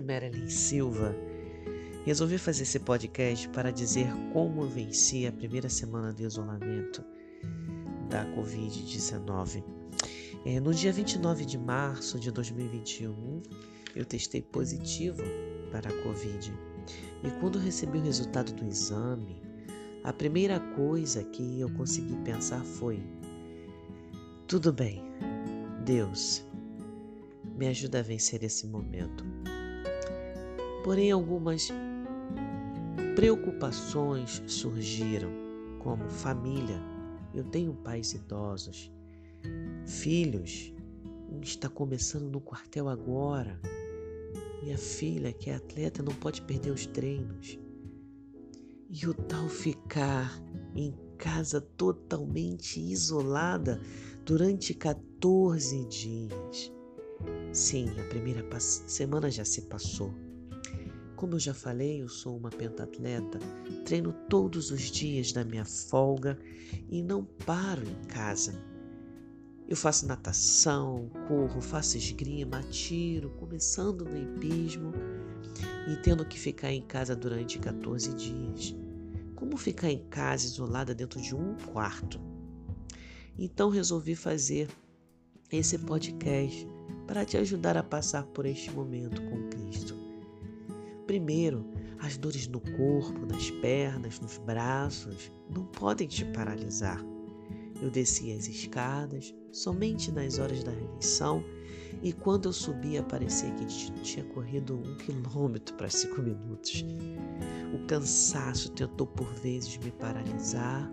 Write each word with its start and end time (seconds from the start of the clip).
é 0.00 0.02
Marilyn 0.02 0.48
Silva. 0.48 1.14
Resolvi 2.04 2.38
fazer 2.38 2.62
esse 2.62 2.80
podcast 2.80 3.46
para 3.50 3.70
dizer 3.70 4.08
como 4.32 4.66
venci 4.66 5.26
a 5.26 5.32
primeira 5.32 5.68
semana 5.68 6.12
de 6.12 6.24
isolamento 6.24 7.04
da 8.08 8.24
Covid-19. 8.34 9.62
É, 10.46 10.58
no 10.58 10.72
dia 10.72 10.90
29 10.90 11.44
de 11.44 11.58
março 11.58 12.18
de 12.18 12.30
2021, 12.30 13.42
eu 13.94 14.04
testei 14.06 14.40
positivo 14.40 15.22
para 15.70 15.90
a 15.90 16.02
Covid. 16.02 16.52
E 17.22 17.30
quando 17.38 17.58
recebi 17.58 17.98
o 17.98 18.02
resultado 18.02 18.54
do 18.54 18.64
exame, 18.64 19.42
a 20.02 20.12
primeira 20.12 20.58
coisa 20.74 21.22
que 21.24 21.60
eu 21.60 21.70
consegui 21.74 22.16
pensar 22.24 22.64
foi: 22.64 23.02
tudo 24.48 24.72
bem, 24.72 25.04
Deus, 25.84 26.42
me 27.54 27.68
ajuda 27.68 27.98
a 27.98 28.02
vencer 28.02 28.42
esse 28.42 28.66
momento. 28.66 29.24
Porém, 30.82 31.10
algumas 31.10 31.68
preocupações 33.14 34.42
surgiram, 34.46 35.30
como 35.78 36.08
família. 36.08 36.80
Eu 37.34 37.44
tenho 37.44 37.74
pais 37.74 38.14
idosos, 38.14 38.90
filhos. 39.86 40.72
Um 41.30 41.40
está 41.40 41.68
começando 41.68 42.30
no 42.30 42.40
quartel 42.40 42.88
agora. 42.88 43.60
Minha 44.62 44.78
filha, 44.78 45.32
que 45.32 45.50
é 45.50 45.54
atleta, 45.54 46.02
não 46.02 46.14
pode 46.14 46.40
perder 46.42 46.70
os 46.70 46.86
treinos. 46.86 47.58
E 48.88 49.06
o 49.06 49.12
tal 49.12 49.48
ficar 49.48 50.32
em 50.74 50.94
casa 51.18 51.60
totalmente 51.60 52.80
isolada 52.80 53.80
durante 54.24 54.72
14 54.72 55.84
dias. 55.84 56.72
Sim, 57.52 57.90
a 58.00 58.08
primeira 58.08 58.44
semana 58.60 59.30
já 59.30 59.44
se 59.44 59.62
passou. 59.62 60.29
Como 61.20 61.34
eu 61.34 61.38
já 61.38 61.52
falei, 61.52 62.00
eu 62.00 62.08
sou 62.08 62.34
uma 62.34 62.48
pentatleta, 62.48 63.38
treino 63.84 64.10
todos 64.30 64.70
os 64.70 64.90
dias 64.90 65.32
da 65.32 65.44
minha 65.44 65.66
folga 65.66 66.38
e 66.88 67.02
não 67.02 67.26
paro 67.44 67.82
em 67.86 68.06
casa. 68.06 68.54
Eu 69.68 69.76
faço 69.76 70.06
natação, 70.06 71.10
corro, 71.28 71.60
faço 71.60 71.98
esgrima, 71.98 72.62
tiro, 72.70 73.28
começando 73.38 74.06
no 74.06 74.16
hipismo 74.16 74.94
e 75.92 75.96
tendo 75.96 76.24
que 76.24 76.40
ficar 76.40 76.72
em 76.72 76.80
casa 76.80 77.14
durante 77.14 77.58
14 77.58 78.14
dias. 78.14 78.74
Como 79.36 79.58
ficar 79.58 79.90
em 79.90 80.02
casa 80.08 80.46
isolada 80.46 80.94
dentro 80.94 81.20
de 81.20 81.36
um 81.36 81.54
quarto? 81.70 82.18
Então 83.38 83.68
resolvi 83.68 84.14
fazer 84.14 84.70
esse 85.52 85.76
podcast 85.80 86.66
para 87.06 87.26
te 87.26 87.36
ajudar 87.36 87.76
a 87.76 87.82
passar 87.82 88.24
por 88.28 88.46
este 88.46 88.70
momento 88.70 89.20
com 89.20 89.50
Cristo. 89.50 89.99
Primeiro, 91.10 91.66
as 91.98 92.16
dores 92.16 92.46
no 92.46 92.60
corpo, 92.60 93.26
nas 93.26 93.50
pernas, 93.50 94.20
nos 94.20 94.38
braços 94.38 95.32
não 95.52 95.64
podem 95.64 96.06
te 96.06 96.24
paralisar. 96.26 97.04
Eu 97.82 97.90
desci 97.90 98.30
as 98.30 98.46
escadas 98.46 99.34
somente 99.50 100.12
nas 100.12 100.38
horas 100.38 100.62
da 100.62 100.70
refeição 100.70 101.42
e 102.00 102.12
quando 102.12 102.48
eu 102.48 102.52
subia 102.52 103.02
parecia 103.02 103.50
que 103.54 103.66
tinha 104.02 104.24
corrido 104.26 104.76
um 104.76 104.96
quilômetro 104.98 105.74
para 105.74 105.90
cinco 105.90 106.22
minutos. 106.22 106.84
O 107.74 107.84
cansaço 107.88 108.70
tentou 108.70 109.08
por 109.08 109.34
vezes 109.34 109.76
me 109.78 109.90
paralisar, 109.90 110.88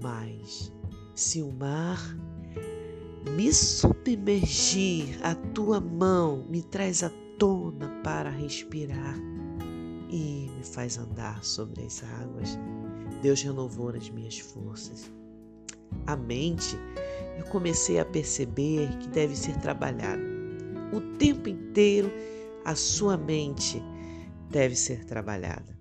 mas 0.00 0.72
se 1.16 1.42
o 1.42 1.50
mar 1.50 1.98
me 3.36 3.52
submergir, 3.52 5.18
a 5.20 5.34
tua 5.34 5.80
mão 5.80 6.46
me 6.48 6.62
traz 6.62 7.02
a 7.02 7.10
tona 7.38 7.88
para 8.02 8.30
respirar 8.30 9.16
e 10.10 10.50
me 10.56 10.64
faz 10.64 10.98
andar 10.98 11.44
sobre 11.44 11.84
as 11.84 12.02
águas. 12.02 12.58
Deus 13.22 13.42
renovou 13.42 13.90
as 13.90 14.08
minhas 14.10 14.38
forças. 14.38 15.10
A 16.06 16.16
mente, 16.16 16.76
eu 17.38 17.44
comecei 17.46 17.98
a 17.98 18.04
perceber 18.04 18.96
que 18.98 19.08
deve 19.08 19.36
ser 19.36 19.56
trabalhada. 19.58 20.22
O 20.92 21.00
tempo 21.16 21.48
inteiro, 21.48 22.10
a 22.64 22.74
sua 22.74 23.16
mente 23.16 23.82
deve 24.50 24.74
ser 24.74 25.04
trabalhada. 25.04 25.76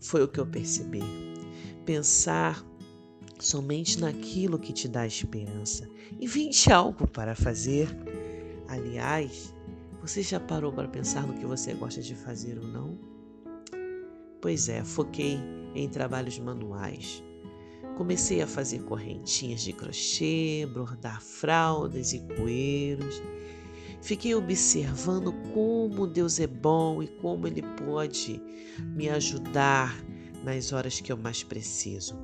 Foi 0.00 0.22
o 0.22 0.28
que 0.28 0.40
eu 0.40 0.46
percebi. 0.46 1.02
Pensar 1.84 2.64
somente 3.38 4.00
naquilo 4.00 4.58
que 4.58 4.72
te 4.72 4.88
dá 4.88 5.06
esperança. 5.06 5.88
Invente 6.20 6.72
algo 6.72 7.06
para 7.08 7.34
fazer. 7.34 7.88
Aliás, 8.68 9.54
você 10.02 10.20
já 10.20 10.40
parou 10.40 10.72
para 10.72 10.88
pensar 10.88 11.24
no 11.24 11.34
que 11.34 11.46
você 11.46 11.74
gosta 11.74 12.02
de 12.02 12.16
fazer 12.16 12.58
ou 12.58 12.66
não? 12.66 12.98
Pois 14.40 14.68
é, 14.68 14.82
foquei 14.82 15.38
em 15.76 15.88
trabalhos 15.88 16.40
manuais. 16.40 17.22
Comecei 17.96 18.42
a 18.42 18.46
fazer 18.48 18.82
correntinhas 18.82 19.60
de 19.60 19.72
crochê, 19.72 20.68
bordar 20.74 21.22
fraldas 21.22 22.12
e 22.12 22.18
coeiros. 22.18 23.22
Fiquei 24.00 24.34
observando 24.34 25.32
como 25.54 26.08
Deus 26.08 26.40
é 26.40 26.48
bom 26.48 27.00
e 27.00 27.06
como 27.06 27.46
Ele 27.46 27.62
pode 27.62 28.42
me 28.80 29.08
ajudar 29.08 29.96
nas 30.42 30.72
horas 30.72 31.00
que 31.00 31.12
eu 31.12 31.16
mais 31.16 31.44
preciso. 31.44 32.18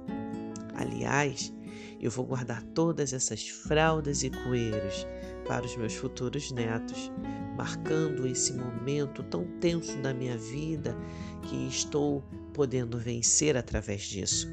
Aliás, 0.75 1.53
eu 2.00 2.11
vou 2.11 2.25
guardar 2.25 2.62
todas 2.62 3.12
essas 3.12 3.49
fraldas 3.49 4.22
e 4.22 4.31
coeiros 4.31 5.06
para 5.47 5.65
os 5.65 5.77
meus 5.77 5.94
futuros 5.94 6.50
netos, 6.53 7.11
marcando 7.56 8.27
esse 8.27 8.53
momento 8.53 9.22
tão 9.25 9.44
tenso 9.59 9.97
da 9.99 10.12
minha 10.12 10.37
vida 10.37 10.97
que 11.43 11.69
estou 11.69 12.22
podendo 12.53 12.99
vencer 12.99 13.56
através 13.56 14.03
disso. 14.03 14.49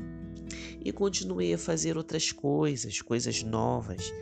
E 0.83 0.91
continuei 0.91 1.53
a 1.53 1.57
fazer 1.57 1.97
outras 1.97 2.31
coisas, 2.31 3.01
coisas 3.01 3.43
novas. 3.43 4.13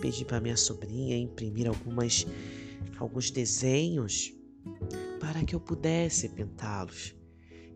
Pedi 0.00 0.24
para 0.24 0.40
minha 0.40 0.56
sobrinha 0.56 1.16
imprimir 1.16 1.68
algumas 1.68 2.26
alguns 2.98 3.30
desenhos 3.30 4.32
para 5.20 5.44
que 5.44 5.54
eu 5.54 5.60
pudesse 5.60 6.28
pintá-los. 6.28 7.14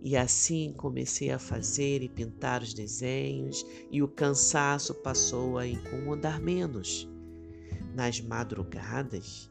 E 0.01 0.17
assim 0.17 0.73
comecei 0.73 1.31
a 1.31 1.39
fazer 1.39 2.03
e 2.03 2.09
pintar 2.09 2.63
os 2.63 2.73
desenhos, 2.73 3.67
e 3.91 4.03
o 4.03 4.09
cansaço 4.09 4.95
passou 4.95 5.59
a 5.59 5.67
incomodar 5.67 6.41
menos. 6.41 7.09
Nas 7.95 8.21
madrugadas 8.21 9.51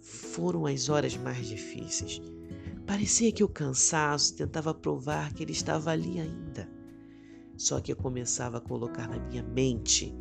foram 0.00 0.66
as 0.66 0.88
horas 0.88 1.16
mais 1.16 1.46
difíceis. 1.46 2.20
Parecia 2.86 3.32
que 3.32 3.44
o 3.44 3.48
cansaço 3.48 4.36
tentava 4.36 4.74
provar 4.74 5.32
que 5.32 5.42
ele 5.42 5.52
estava 5.52 5.90
ali 5.90 6.20
ainda. 6.20 6.68
Só 7.56 7.80
que 7.80 7.92
eu 7.92 7.96
começava 7.96 8.58
a 8.58 8.60
colocar 8.60 9.08
na 9.08 9.18
minha 9.18 9.42
mente 9.42 10.14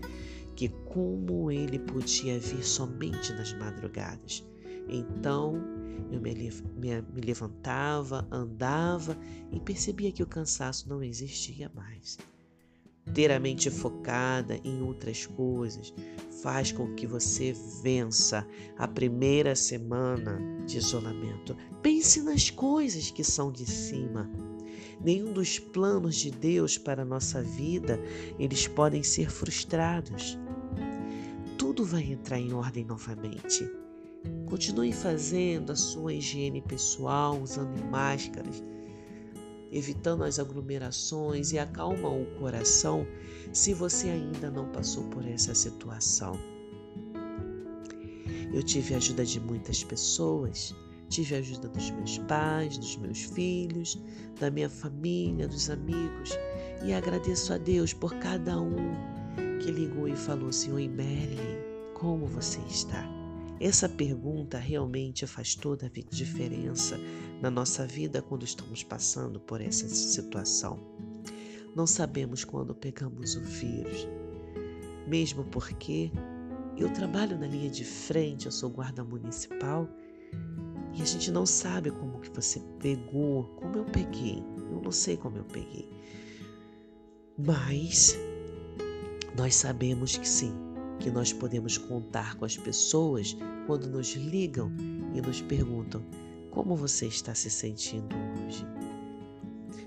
que 0.55 0.69
como 0.69 1.51
ele 1.51 1.79
podia 1.79 2.39
vir 2.39 2.63
somente 2.63 3.33
nas 3.33 3.53
madrugadas. 3.53 4.45
Então 4.87 5.80
eu 6.11 6.21
me, 6.21 6.33
me, 6.33 7.01
me 7.01 7.21
levantava, 7.21 8.27
andava 8.31 9.17
e 9.51 9.59
percebia 9.59 10.11
que 10.11 10.23
o 10.23 10.27
cansaço 10.27 10.87
não 10.89 11.03
existia 11.03 11.71
mais. 11.75 12.17
Ter 13.13 13.31
a 13.31 13.39
mente 13.39 13.69
focada 13.69 14.59
em 14.63 14.81
outras 14.81 15.25
coisas 15.25 15.93
faz 16.41 16.71
com 16.71 16.93
que 16.95 17.05
você 17.05 17.53
vença 17.83 18.47
a 18.77 18.87
primeira 18.87 19.55
semana 19.55 20.39
de 20.65 20.77
isolamento. 20.77 21.55
Pense 21.81 22.21
nas 22.21 22.49
coisas 22.49 23.11
que 23.11 23.23
são 23.23 23.51
de 23.51 23.65
cima. 23.65 24.29
Nenhum 25.03 25.33
dos 25.33 25.57
planos 25.59 26.15
de 26.15 26.31
Deus 26.31 26.77
para 26.77 27.01
a 27.01 27.05
nossa 27.05 27.41
vida, 27.41 27.99
eles 28.39 28.67
podem 28.67 29.03
ser 29.03 29.29
frustrados. 29.29 30.37
Tudo 31.57 31.83
vai 31.83 32.03
entrar 32.03 32.39
em 32.39 32.53
ordem 32.53 32.85
novamente. 32.85 33.80
Continue 34.45 34.91
fazendo 34.91 35.71
a 35.71 35.75
sua 35.75 36.13
higiene 36.13 36.61
pessoal, 36.61 37.41
usando 37.41 37.83
máscaras, 37.89 38.61
evitando 39.71 40.23
as 40.23 40.39
aglomerações 40.39 41.53
e 41.53 41.59
acalma 41.59 42.09
o 42.09 42.25
coração 42.37 43.07
se 43.53 43.73
você 43.73 44.09
ainda 44.09 44.51
não 44.51 44.69
passou 44.71 45.05
por 45.05 45.25
essa 45.25 45.55
situação. 45.55 46.37
Eu 48.53 48.61
tive 48.61 48.93
a 48.93 48.97
ajuda 48.97 49.25
de 49.25 49.39
muitas 49.39 49.83
pessoas, 49.83 50.75
tive 51.07 51.35
a 51.35 51.39
ajuda 51.39 51.69
dos 51.69 51.89
meus 51.91 52.17
pais, 52.19 52.77
dos 52.77 52.97
meus 52.97 53.23
filhos, 53.23 53.97
da 54.39 54.51
minha 54.51 54.69
família, 54.69 55.47
dos 55.47 55.69
amigos 55.69 56.31
e 56.83 56.93
agradeço 56.93 57.53
a 57.53 57.57
Deus 57.57 57.93
por 57.93 58.13
cada 58.15 58.59
um 58.59 58.95
que 59.61 59.71
ligou 59.71 60.07
e 60.07 60.15
falou: 60.15 60.51
Senhor 60.51 60.81
Marilyn, 60.89 61.61
como 61.93 62.25
você 62.25 62.59
está? 62.67 63.20
Essa 63.61 63.87
pergunta 63.87 64.57
realmente 64.57 65.27
faz 65.27 65.53
toda 65.53 65.85
a 65.85 65.89
diferença 66.09 66.97
na 67.39 67.51
nossa 67.51 67.85
vida 67.85 68.19
quando 68.19 68.43
estamos 68.43 68.83
passando 68.83 69.39
por 69.39 69.61
essa 69.61 69.87
situação. 69.87 70.79
Não 71.75 71.85
sabemos 71.85 72.43
quando 72.43 72.73
pegamos 72.73 73.35
o 73.35 73.41
vírus, 73.41 74.07
mesmo 75.07 75.43
porque 75.43 76.11
eu 76.75 76.91
trabalho 76.91 77.37
na 77.37 77.45
linha 77.45 77.69
de 77.69 77.85
frente, 77.85 78.47
eu 78.47 78.51
sou 78.51 78.67
guarda 78.67 79.03
municipal. 79.03 79.87
E 80.95 80.99
a 80.99 81.05
gente 81.05 81.29
não 81.29 81.45
sabe 81.45 81.91
como 81.91 82.19
que 82.19 82.31
você 82.31 82.59
pegou, 82.79 83.43
como 83.57 83.77
eu 83.77 83.85
peguei. 83.85 84.43
Eu 84.71 84.81
não 84.81 84.91
sei 84.91 85.15
como 85.17 85.37
eu 85.37 85.45
peguei. 85.45 85.87
Mas 87.37 88.17
nós 89.37 89.53
sabemos 89.53 90.17
que 90.17 90.27
sim, 90.27 90.51
que 91.01 91.09
nós 91.09 91.33
podemos 91.33 91.77
contar 91.77 92.35
com 92.35 92.45
as 92.45 92.55
pessoas 92.55 93.35
quando 93.65 93.89
nos 93.89 94.13
ligam 94.13 94.71
e 95.13 95.21
nos 95.21 95.41
perguntam 95.41 96.05
como 96.51 96.75
você 96.75 97.07
está 97.07 97.33
se 97.33 97.49
sentindo 97.49 98.15
hoje. 98.45 98.65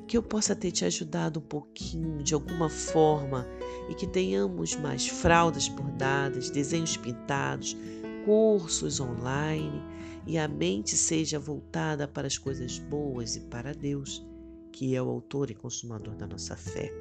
Que 0.08 0.16
eu 0.16 0.22
possa 0.22 0.56
ter 0.56 0.72
te 0.72 0.84
ajudado 0.84 1.38
um 1.38 1.42
pouquinho, 1.42 2.22
de 2.22 2.34
alguma 2.34 2.68
forma, 2.68 3.46
e 3.88 3.94
que 3.94 4.06
tenhamos 4.06 4.74
mais 4.76 5.06
fraldas 5.06 5.68
bordadas, 5.68 6.50
desenhos 6.50 6.96
pintados, 6.96 7.76
cursos 8.24 8.98
online 8.98 9.82
e 10.26 10.36
a 10.36 10.48
mente 10.48 10.96
seja 10.96 11.38
voltada 11.38 12.08
para 12.08 12.26
as 12.26 12.38
coisas 12.38 12.78
boas 12.78 13.36
e 13.36 13.40
para 13.42 13.72
Deus, 13.72 14.26
que 14.72 14.96
é 14.96 15.02
o 15.02 15.08
autor 15.08 15.50
e 15.50 15.54
consumador 15.54 16.16
da 16.16 16.26
nossa 16.26 16.56
fé. 16.56 16.92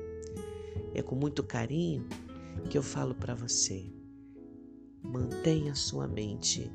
É 0.94 1.02
com 1.02 1.16
muito 1.16 1.44
carinho 1.44 2.06
que 2.70 2.78
eu 2.78 2.84
falo 2.84 3.16
para 3.16 3.34
você. 3.34 4.03
Mantenha 5.04 5.76
sua 5.76 6.08
mente 6.08 6.72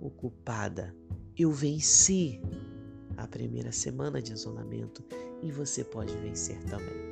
ocupada. 0.00 0.94
Eu 1.36 1.50
venci 1.50 2.40
a 3.16 3.26
primeira 3.26 3.72
semana 3.72 4.22
de 4.22 4.32
isolamento 4.32 5.04
e 5.42 5.50
você 5.50 5.82
pode 5.84 6.16
vencer 6.18 6.62
também. 6.64 7.11